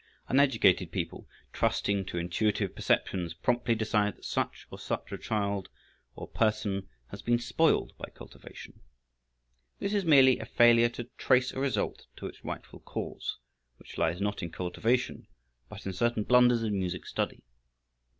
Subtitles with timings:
[0.29, 5.69] Uneducated people, trusting to intuitive perceptions, promptly decide that such or such a child,
[6.15, 8.79] or person, has been spoiled by cultivation.
[9.77, 13.37] This is merely a failure to trace a result to its rightful cause,
[13.77, 15.27] which lies not in cultivation,
[15.69, 17.43] but in certain blunders in music study.